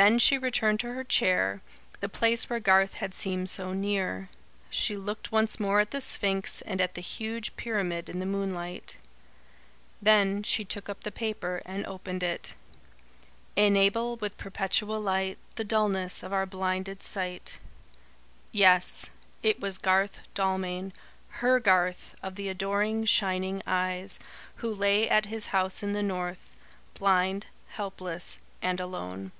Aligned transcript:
Then 0.00 0.20
she 0.20 0.38
returned 0.38 0.78
to 0.78 0.92
her 0.92 1.02
chair, 1.02 1.60
the 1.98 2.08
place 2.08 2.48
where 2.48 2.60
Garth 2.60 2.94
had 2.94 3.12
seemed 3.12 3.50
so 3.50 3.72
near. 3.72 4.28
She 4.70 4.96
looked 4.96 5.32
once 5.32 5.58
more 5.58 5.80
at 5.80 5.90
the 5.90 6.00
Sphinx 6.00 6.60
and 6.62 6.80
at 6.80 6.94
the 6.94 7.00
huge 7.00 7.56
pyramid 7.56 8.08
in 8.08 8.20
the 8.20 8.24
moonlight. 8.24 8.96
Then 10.00 10.44
she 10.44 10.64
took 10.64 10.88
up 10.88 11.02
the 11.02 11.10
paper 11.10 11.62
and 11.66 11.84
opened 11.84 12.22
it. 12.22 12.54
"Enable 13.56 14.14
with 14.14 14.38
perpetual 14.38 15.00
light 15.00 15.36
The 15.56 15.64
dulness 15.64 16.22
of 16.22 16.32
our 16.32 16.46
blinded 16.46 17.02
sight." 17.02 17.58
Yes 18.52 19.10
it 19.42 19.58
was 19.58 19.78
Garth 19.78 20.20
Dalmain 20.32 20.92
HER 21.42 21.58
Garth, 21.58 22.14
of 22.22 22.36
the 22.36 22.48
adoring 22.48 23.04
shining 23.04 23.64
eyes 23.66 24.20
who 24.58 24.72
lay 24.72 25.08
at 25.08 25.26
his 25.26 25.46
house 25.46 25.82
in 25.82 25.92
the 25.92 26.04
North; 26.04 26.54
blind, 26.94 27.46
helpless, 27.70 28.38
and 28.62 28.78
alone. 28.78 29.32